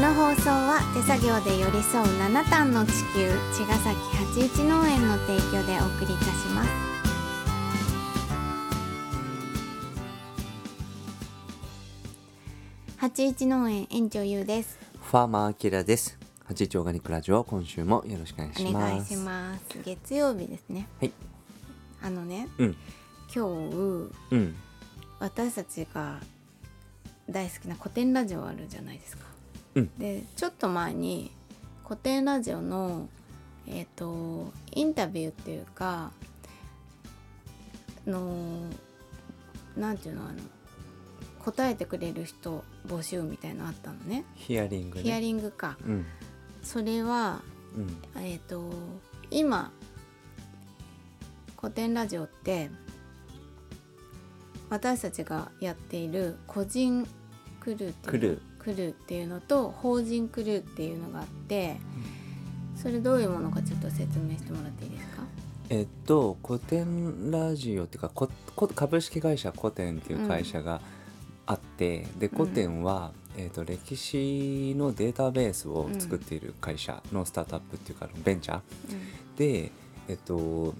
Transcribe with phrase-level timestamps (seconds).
[0.00, 6.70] の放送は手作業で寄り添う七段の地球茅ヶ崎八一農園の提供でお送りいたします
[12.96, 16.16] 八一農園園長ゆうですファーマーアキラです。
[16.44, 18.76] 八一オーガニックラジオ今週もよろしくお願いします。
[18.76, 21.12] お願いします月曜日ですねはい。
[22.00, 22.76] あのねうん
[23.34, 24.56] 今日うん
[25.18, 26.20] 私たちが
[27.28, 29.24] 大好きな古典ラジオあるじゃないですか。
[29.74, 31.30] うんでちょっと前に
[31.84, 33.08] 古典ラジオの
[33.66, 36.10] えっ、とインタビューっていうか
[38.06, 38.66] の
[39.76, 40.38] なんていうのあの
[41.44, 44.24] 答えてくれる人募集みたいのあったのね。
[44.34, 45.02] ヒアリングね。
[45.02, 45.76] ヒアリングか。
[45.86, 46.06] うん
[46.62, 47.40] それは
[47.74, 48.70] うんえっ、と
[49.30, 49.72] 今
[51.58, 52.70] 古典ラジオって
[54.68, 57.06] 私たちがやっている個人
[57.60, 61.76] クルーっていうクルーっていうのと法人クルーっていうのがあって
[62.76, 65.22] それどういうものかちょっと説明してもらっていいですか？
[65.70, 70.80] えっと古典ラジオっていうかここ株式会社古典っていう会社が
[71.46, 78.60] あって、で古典は、えっと歴史のデータベースを作っている会社のスタートアップっていうかベンチャー。
[79.36, 79.72] で
[80.08, 80.74] えっと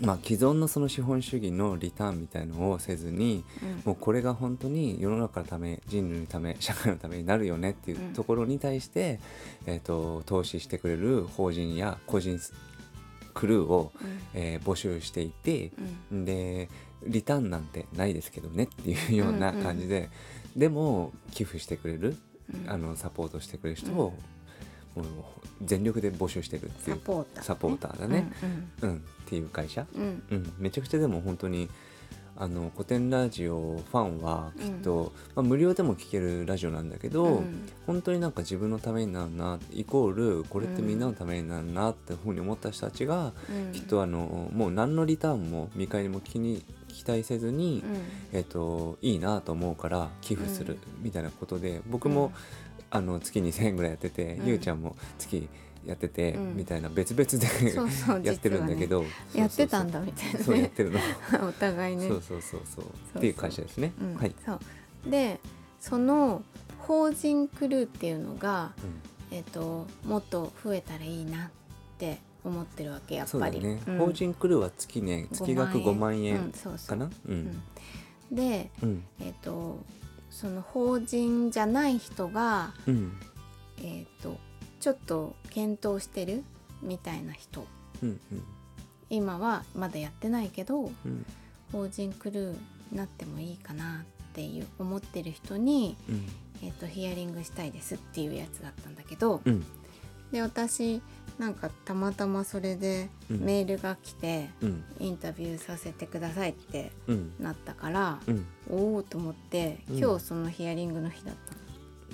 [0.00, 3.82] まあ既存のその資本主義のリターンみたいのをせずにうん。
[3.84, 9.20] もうこれが本当に世の中のため人類のため社会のためになるよねっていうところに対して、
[9.66, 12.38] えー、と投資してくれる法人や個人
[13.34, 13.92] クルーを、
[14.34, 15.72] えー募集していて、
[16.10, 16.24] うん。
[16.24, 16.68] で
[17.06, 20.10] リターンなんてないですけどねっていうような感じで、
[20.56, 22.16] でも寄付してくれる、
[22.52, 22.70] うん。
[22.70, 24.14] あのサポートしてくれる人を、
[25.62, 28.32] 全力で募集してるっていサうポーター、サポーターだね、
[28.82, 28.96] うんうん。
[28.96, 29.86] っていう会社。
[29.94, 30.02] うん。
[30.02, 30.22] うん。
[30.30, 31.68] うん、めちゃくちゃでも本当に
[32.36, 37.68] あの古典ラジオファンはきっと、まあ、無料でも聴けるラジオなんだけど、うん。
[37.86, 43.72] 本当になんか自分のためになるなイコールこれってみんなのためになるなってふうに思った人たちが、うん。
[43.72, 48.00] きっとあのもう何のリターンも見返りも気に期待せずに、うん
[48.32, 52.32] えっといいなと思うから寄付するみたいなことで僕も、
[52.90, 54.46] あの月2,000円ぐらいやってて、うん。
[54.48, 55.48] ゆうちゃんも月
[55.86, 56.56] やってて、うん。
[56.56, 60.98] みたいな別々でそうそう やってるんだけど、やってたんだだみたいなそうやっねてるの。
[61.48, 62.08] お互いね。
[62.08, 62.84] そうそうそうそう。
[62.84, 63.92] そうっていう会社ですね。
[64.00, 64.34] うんはい。
[64.44, 64.60] そう。
[65.10, 65.40] で
[65.80, 66.42] その
[66.78, 68.72] 法人クルーっていうのが、
[69.30, 71.50] えっともっと増えたらいいなっ
[71.98, 73.52] て思ってるわけやっぱり。
[73.52, 73.98] そうだね、うん。
[73.98, 77.06] 法人クルーは月ね月額5万うん円そうそうかな。
[77.06, 77.10] う。
[77.28, 77.38] うん。
[77.38, 77.62] ん。
[78.32, 79.04] で、うん。
[79.20, 79.78] えっと
[80.30, 83.12] その法人じゃない人が、うん。
[83.82, 84.38] えっと
[84.78, 86.44] ちょっと検討してる
[86.82, 87.66] みたいな人。
[88.02, 88.20] うん
[89.12, 91.26] 今はまだやってないけどうん。
[91.72, 92.56] 法人クルー
[92.92, 96.26] になってもいいかなっていう思ってる人に、うん。
[96.62, 99.64] えっとヒアリングしたいですっていうやつだったんだけど、うん
[100.32, 101.02] で私
[101.38, 103.40] なんかたまたまそれでうん。
[103.40, 104.84] メールが来て、うん。
[104.98, 107.32] インタビューさせてくださいってうん。
[107.40, 108.46] なったから、うん。
[108.70, 109.98] おおと思ってうん。
[109.98, 111.60] 今日そのヒアリングの日だったの。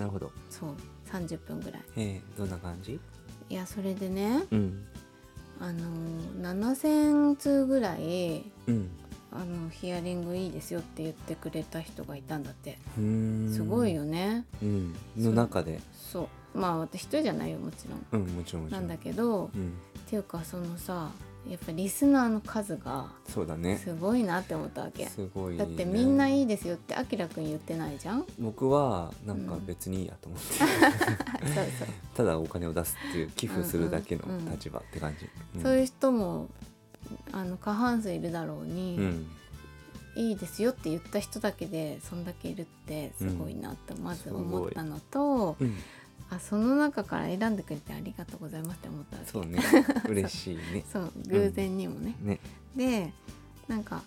[0.00, 0.30] なるほど。
[0.50, 0.74] そう
[1.10, 1.82] 30分ぐらい。
[1.96, 3.00] えー、どんな感じ？
[3.48, 4.86] いやそれでねうん。
[5.60, 5.80] あの
[6.42, 8.90] 7,000通ぐらいうん。
[9.32, 12.78] あのヒアリングいいですよって言ってくれた人がいたんだって。
[12.96, 13.94] すごい。
[13.94, 14.44] よね。
[14.62, 14.94] うん。
[15.16, 18.22] の中で、そうまあ私一人じゃないよもちろん。
[18.22, 18.82] うんもちろんもちろん。
[18.82, 19.72] なんだけど、うん。
[20.06, 21.10] っていうかそのさ
[21.48, 23.76] やっぱリスナーの数がそうだね。
[23.76, 25.58] すごいなって思ったわけ、すごい、ね。
[25.58, 28.20] だってみんないいですよってあきらくん言ってないじゃん。
[28.20, 30.68] そう僕はなんか別にいいやと思って、 そう、
[32.14, 35.28] ただお金を出すっていう寄付するだけの立場って感じ。
[35.56, 35.62] うん。
[35.62, 36.48] そういう人も
[37.32, 39.26] あの過半数いるだろうに、うん。
[40.16, 45.76] いいですよって言った人だけでそんだけいるってすごいなってまず思ったのと、うん
[46.36, 49.60] あその中から選んでくれてありがとうございますって思ったそうね。
[50.08, 50.84] 嬉しいね。
[50.90, 51.12] そう。
[51.26, 52.40] 偶然にもね、ね。
[52.76, 53.12] で
[53.68, 54.02] なんか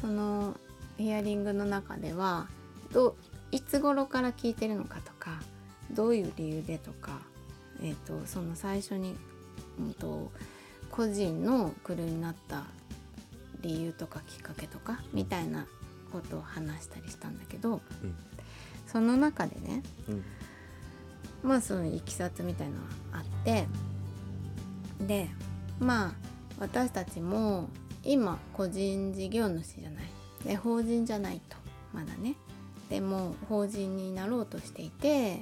[0.00, 0.56] その
[0.96, 2.48] ヒアリングの中では
[2.92, 3.14] どう
[3.52, 5.40] いつ頃から聞いてるのかとか
[5.90, 7.20] どういう理由でとか、
[7.82, 9.16] えー、とその最初に、
[9.78, 10.30] うん、と
[10.90, 12.64] 個人のクルーになった
[13.62, 15.66] 理由とかきっかけとかみたいな
[16.12, 18.14] ことを話したりしたんだけどうん。
[18.86, 20.24] その中でねうん
[21.42, 22.80] まあそのいきさつみたいのは
[23.12, 23.66] あって
[25.00, 25.28] で
[25.78, 26.14] まあ
[26.58, 27.68] 私たちも
[28.02, 30.04] 今個人事業主じゃない。
[30.44, 31.56] で法人じゃないと
[31.92, 32.34] まだね。
[32.88, 35.40] でも法人になろうとしていて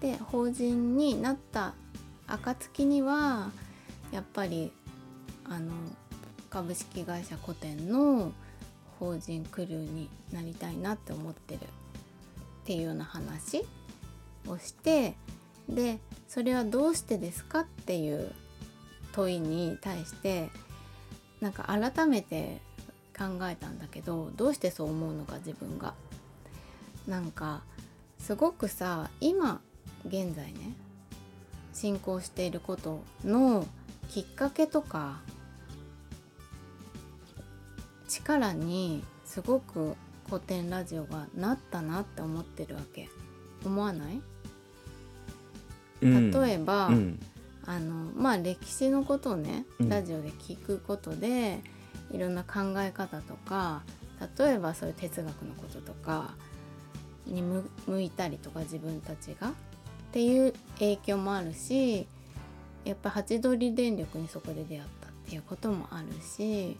[0.00, 1.74] で法人になった
[2.26, 3.50] 暁には
[4.12, 4.70] やっぱり
[5.44, 5.72] あの
[6.50, 8.32] 株式会社古典の
[9.00, 11.62] 法人クルーになりたいなって思ってるっ
[12.64, 13.64] ていうような話
[14.46, 15.16] をして
[15.68, 18.32] でそれはどうしてですかっていう
[19.12, 20.50] 問いに対して
[21.40, 22.60] なんか改めて
[23.16, 25.94] 考えたんだけどどうしてそう思うのか自分が。
[27.06, 27.62] なんか
[28.18, 29.60] すごくさ今
[30.06, 30.74] 現在ね
[31.74, 33.66] 進行していることの
[34.08, 35.20] きっかけとか
[38.08, 39.96] 力にすごく
[40.28, 43.10] 古典ラジオがなったなって思ってるわけ
[43.66, 44.20] 思わない？
[46.04, 47.20] 例えば、うん。
[47.66, 49.88] あのまあ歴史のことをねうん。
[49.88, 51.60] ラジオで聞くことで、
[52.10, 53.82] いろんな考え方とか
[54.38, 56.34] 例えばそういう哲学のこととか
[57.26, 59.52] に向向いたりとか自分たちがっ
[60.12, 62.06] ていう影響もあるし
[62.84, 66.76] やっぱハチドリ電力にそこで出会ったっていうこともあるし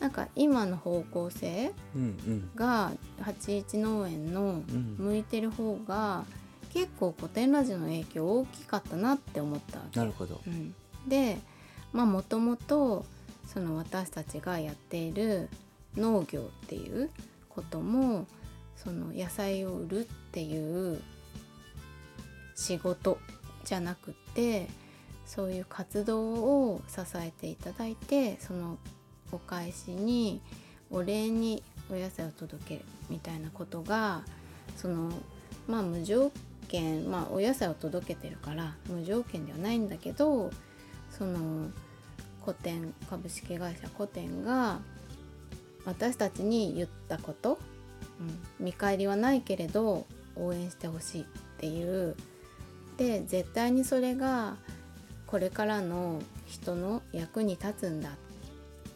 [0.00, 2.50] なんか今の方向性うんうん。
[2.54, 2.92] が
[3.22, 4.96] 81農園のうん。
[4.98, 6.24] 向いてる方が
[6.72, 9.98] 結構古典ラジオの影響大きかったなって思ったわけ。
[9.98, 10.40] なるほど。
[10.46, 10.74] うん、
[11.06, 11.38] で
[11.92, 13.04] まあもともと
[13.46, 15.48] その私たちがやっている
[15.96, 17.10] 農業っていう
[17.48, 18.26] ことも
[18.76, 21.00] その野菜を売るっていう
[22.54, 23.18] 仕事
[23.64, 24.68] じゃなくて
[25.26, 28.78] そういう活動を支えていただいてその
[29.32, 30.40] お返しに
[30.90, 34.22] お礼にお野菜を届けるみたいなことが
[34.76, 35.10] その
[35.66, 36.30] まあ無条
[36.68, 40.50] 件まあお野菜を届けてるから無条件ではないんだけど
[41.10, 41.70] その
[42.44, 44.80] 古典株式会社古典が
[45.84, 47.58] 私たちに言ったこと、
[48.20, 50.06] うん、見返りはないけれど
[50.36, 51.24] 応援してほしいっ
[51.58, 52.14] ていう。
[52.96, 54.56] で絶対にそれが
[55.26, 58.10] これからの人の役に立つんだ。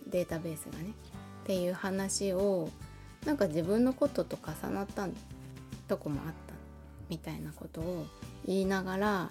[0.09, 0.95] データベースがね。
[1.43, 2.69] っていう話を
[3.27, 5.09] なんか自分のことと重なった
[5.89, 6.42] とこもあった
[7.13, 8.07] みたいなことを
[8.47, 9.31] 言いながら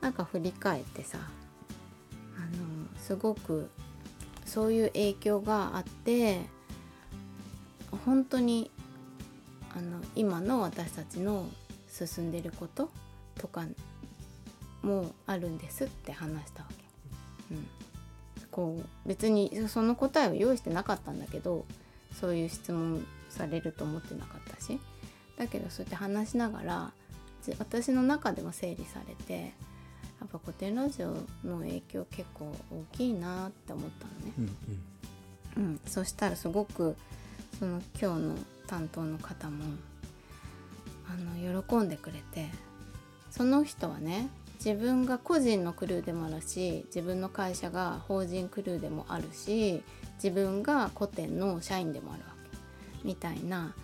[0.00, 3.68] なんか振り返ってさあのすごく
[4.44, 6.42] そういう影響があって
[8.04, 8.70] 本当に
[9.74, 11.48] あの今の私たちの
[11.88, 12.90] 進んでること
[13.36, 13.64] とか
[14.82, 16.68] もあるんですって話したわ
[17.48, 17.54] け。
[17.54, 17.66] うん、
[18.52, 21.66] こう別にその答えを用意してなかったんだけど
[22.12, 24.78] そういう質問されると思ってなかったし
[25.36, 26.92] だけどそうやって話しながら
[27.58, 29.54] 私の中でも整理されて
[30.20, 31.08] やっぱ古典ラジオ
[31.44, 34.52] の影響結構大きいなって思ったのね。
[35.56, 35.62] うん。
[35.64, 36.96] うん、そしたらすごく
[37.58, 38.34] その今日の
[38.66, 39.64] 担当の方も
[41.08, 41.16] あ
[41.46, 42.48] の喜んでくれて
[43.30, 49.82] その人はね自分が個人のクルーでもあるし自分の会社が法人クルーでもあるし
[50.16, 52.36] 自分が古典の社員でもあるわけ。
[53.06, 53.74] みたいな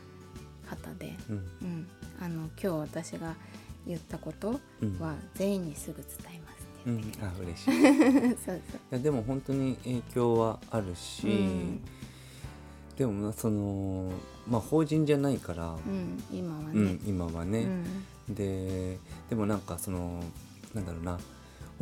[0.68, 1.36] 方で、うん。
[1.36, 1.88] うん、
[2.22, 3.34] あの今日私が
[3.86, 4.98] 言ったことうん。
[5.00, 8.28] は全員にすぐ伝えますうん言ってくれあ嬉しい。
[8.28, 8.60] いて、そう。
[8.90, 11.80] やでも本当に影響はあるし、うん。
[12.96, 14.10] でもまあその
[14.48, 17.66] まあ法人じゃないから、そう、うん、今はね、うん、今はね、
[18.28, 18.34] うん。
[18.34, 18.98] で
[19.28, 20.22] でもなんかその
[20.74, 21.19] なんだろうな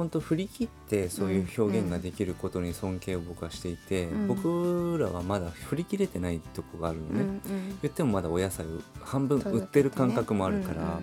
[0.01, 4.29] 本当振り切ってそういう表現ができることに尊敬を僕はしていて、うん。
[4.29, 7.41] 僕らはまだ振り切れてないとこがあるのね、うんうん。
[7.83, 8.69] 言ってもまだお野菜を
[9.03, 11.01] 半分売ってる感覚もあるから、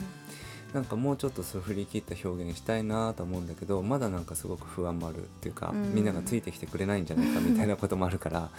[0.74, 5.96] なんかもうちょっとそう振り切った表現したいなと思うんだけどまだなんかすごく不安もあるっていうか、うん。
[5.96, 8.50] みんながついてきてくれないんじゃないかみたいなこともあるから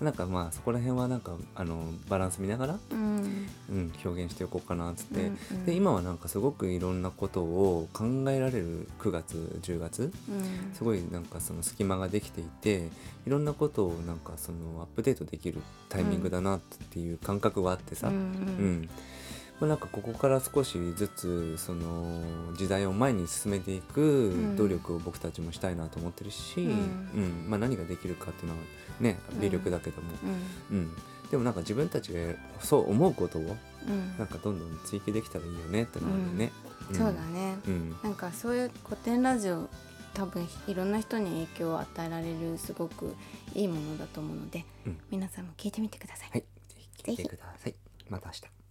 [0.00, 3.48] なんかまあそこら辺はなんかあのバランス見ながら、うん。
[3.70, 5.66] うん、表現していこうかなっつって、うんうん。
[5.66, 10.74] で今はなんかすごくいろんなことを考えられる9月10月うん。
[10.74, 12.88] すごいなんかその隙間ができていて
[13.26, 18.14] いろんなことをなんかそのアップデートできるタイミングだなっていう感覚があってさ、うん。
[18.14, 18.88] うん
[19.60, 22.20] まあ、なんかここから少しずつその
[22.54, 26.70] 時代を前に進めていく努力を僕たちもしたいなと思ってるし、うん。
[26.70, 26.74] う
[27.46, 27.50] ん。
[27.50, 28.62] まあ、何ができるかっていうのは
[29.00, 30.08] ね微力だけども、
[30.70, 30.78] うん。
[30.78, 30.90] うん。
[31.30, 32.18] でもなんか自分たちが
[32.60, 34.18] そう思うことをうん。
[34.18, 36.52] なんかどんどん追求できたらいいよねってのはあるね。
[36.90, 36.94] ん。
[36.94, 37.56] そうだね。
[37.66, 37.96] うん。
[38.02, 39.68] なんかそういう古典ラジオ
[40.14, 43.14] 多分いろんな人に影響を与えられるすごく
[43.54, 44.98] いいものだと思うので、うん。
[45.10, 46.30] 皆さんも聞いてみてください。
[46.32, 46.46] はい、ぜ
[46.96, 47.74] ひ聞いてください。
[48.08, 48.63] また明日。